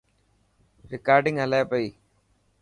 [0.91, 1.87] رڪارڊنگ هلي پئي.